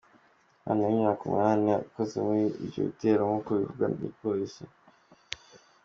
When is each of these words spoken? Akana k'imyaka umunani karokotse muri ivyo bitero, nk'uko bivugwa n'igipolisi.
Akana 0.69 0.83
k'imyaka 0.87 1.21
umunani 1.23 1.63
karokotse 1.71 2.17
muri 2.25 2.43
ivyo 2.65 2.81
bitero, 2.89 3.21
nk'uko 3.25 3.49
bivugwa 3.59 3.85
n'igipolisi. 3.87 4.63